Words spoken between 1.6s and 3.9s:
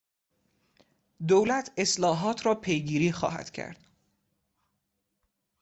اصلاحات را پیگیری خواهد کرد.